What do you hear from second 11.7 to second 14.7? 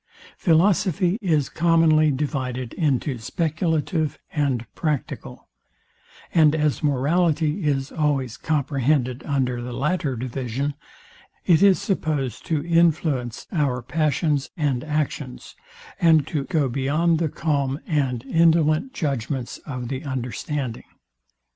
supposed to influence our passions